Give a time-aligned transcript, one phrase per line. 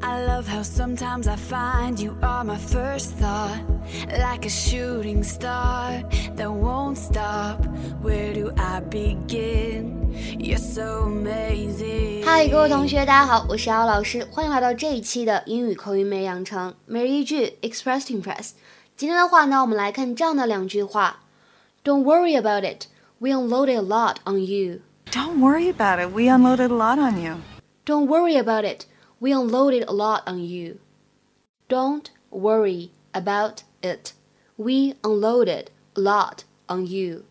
[0.00, 3.58] I love how sometimes I find you are my first thought,
[4.08, 6.02] like a shooting star
[6.36, 7.64] that won't stop.
[8.02, 10.12] Where do I begin?
[10.38, 12.24] You're so amazing.
[12.24, 18.50] 嗨，各位同学，大家好，我是姚老师，欢迎来到这一期的英语口语美养成每日一句 Express to Impress。
[18.96, 21.20] 今天的话呢，我们来看这样的两句话：
[21.82, 22.86] Don't worry about it,
[23.18, 24.80] we unloaded a lot on you.
[25.10, 26.12] Don't worry about it.
[26.12, 27.36] We unloaded a lot on you.
[27.84, 28.86] Don't worry about it.
[29.20, 30.76] We unloaded a lot on you.
[31.68, 34.12] Don't worry about it.
[34.56, 37.24] We unloaded a lot on you.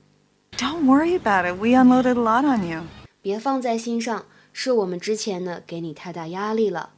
[0.58, 1.58] Don't worry about it.
[1.60, 2.84] We unloaded a lot on you.
[3.22, 6.92] 别放在心上，是我们之前呢给你太大压力了。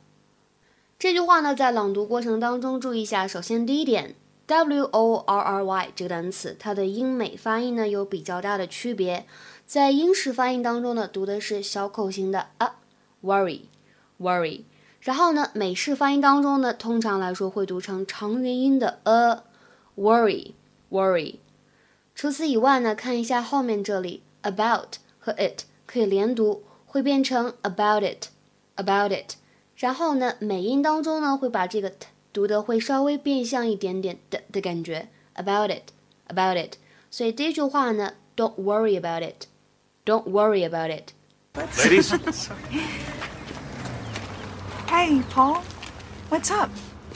[0.97, 3.27] 这句话呢，在朗读过程当中注意一下。
[3.27, 4.15] 首先，第一点，
[4.47, 9.25] w o r r y 这个单词，它的英美发音呢有比较大的区别。
[9.65, 12.77] 在英式发音当中呢，读的是小口型的啊，
[13.23, 14.61] worry，worry。
[15.00, 20.56] 然后呢，美式发音当中呢，通常来说会读成长元音的 a，worry，worry。
[22.14, 29.36] 除此以外呢，看一下后面这里，about 和 it 可以连读，会变成 about it，about it。
[29.76, 36.74] 然后呢，美音当中呢，会把这个 t 读的会稍微变相一点点的的感觉，about it，about it。
[37.10, 39.46] 所以第一句话呢，don't worry about it。
[40.04, 41.12] Don't worry about it.
[41.54, 42.12] Ladies?
[44.90, 45.62] Hey, Paul.
[46.30, 46.68] What's up?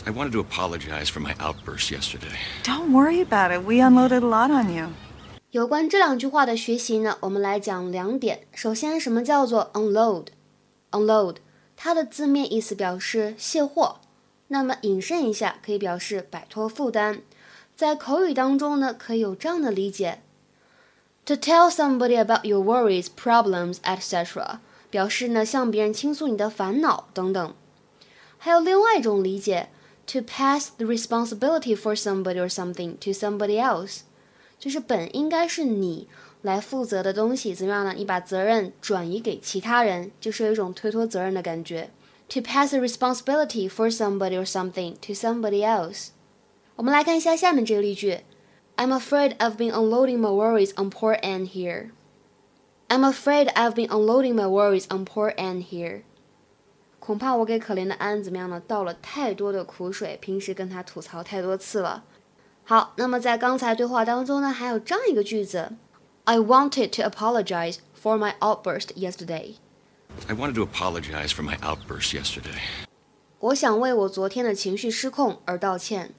[0.07, 2.39] I wanted to apologize for my outburst yesterday.
[2.63, 3.65] Don't worry about it.
[3.65, 4.91] We unloaded a lot on you.
[5.51, 8.47] 有关这两句话的学习呢，我们来讲两点。
[8.53, 11.39] 首先，什么叫做 unload？unload
[11.77, 13.97] 它的字面意思表示卸货，
[14.47, 17.23] 那么引申一下，可以表示摆脱负担。
[17.75, 20.21] 在口语当中呢，可以有这样的理解。
[21.27, 24.59] To tell somebody about your worries, problems, etc.
[24.91, 27.53] 表示呢向别人倾诉你的烦恼等等。
[28.45, 29.71] 还有另外一种理解
[30.07, 34.01] ，to pass the responsibility for somebody or something to somebody else，
[34.59, 36.07] 就是本应该是你
[36.43, 37.95] 来负责的东西，怎么样呢？
[37.97, 41.89] 你把责任转移给其他人，就是有一种推脱责任的感觉。
[42.29, 46.09] To pass the responsibility for somebody or something to somebody else。
[46.77, 48.19] 我们来看一下下面这个例句
[48.77, 51.93] ：I'm afraid I've been unloading my worries on poor Ann here.
[52.89, 56.03] I'm afraid I've been unloading my worries on poor Ann here.
[57.05, 58.63] 恐怕我给可怜的安怎么样呢？
[58.67, 62.03] 倒了太多的苦水，平时跟他吐槽太多次了。
[62.65, 65.73] 好，那么在刚才对话当中呢，还有这样一个句子
[66.25, 69.57] ：I wanted to apologize for my outburst yesterday.
[70.27, 72.61] I wanted to apologize for my outburst yesterday.
[73.39, 76.15] 我想为我昨天的情绪失控而道歉。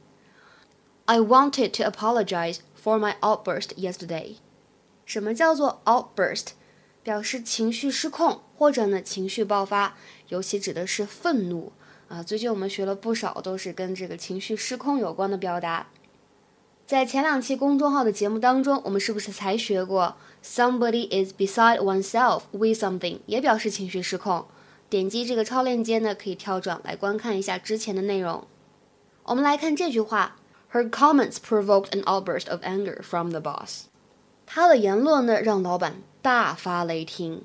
[1.06, 4.36] I wanted to apologize for my outburst yesterday.
[5.04, 6.50] 什么叫做 outburst？
[7.02, 9.96] 表示情绪失控或者呢情绪爆发，
[10.30, 11.72] 尤其指的是愤怒
[12.08, 12.24] 啊。
[12.24, 15.88] 最近我们学了不少都是跟这个情绪失控有关的表达。
[16.86, 24.46] 在前两期公众号的节目当中，我们是不是才学过 somebody is beside oneself with something 也表示情绪失控？
[24.90, 28.46] 点击这个超链接呢，可以跳转来观看一下之前的内容。
[29.24, 30.38] 我们来看这句话。
[30.74, 33.84] Her comments provoked an outburst of anger from the boss.
[34.46, 37.44] 她的言论呢，让老板大发雷霆。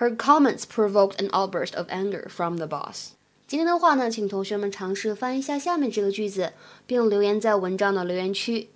[0.00, 3.12] Her comments provoked an outburst of anger from the boss.
[3.46, 6.52] 今天的话呢，请同学们尝试翻译一下下面这个句子，
[6.86, 8.68] 并留言在文章的留言区。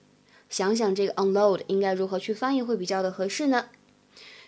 [0.49, 3.67] 想想这个 unload 应该如何去翻译会比较的合适呢？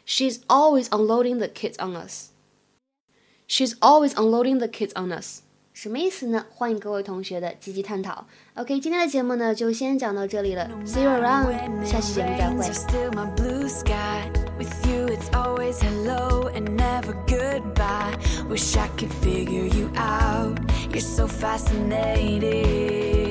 [0.07, 2.31] She's always unloading the kids on us.
[3.47, 5.41] She's always unloading the kids on us.
[5.73, 6.47] 什么意思呢？
[6.51, 8.27] 欢迎各位同学的积极探讨。
[8.55, 12.65] OK，今天的节目呢就先讲到这里了，See you around，下期节目再会。
[15.68, 18.18] Always hello and never goodbye.
[18.48, 20.58] Wish I could figure you out.
[20.92, 23.27] You're so fascinating.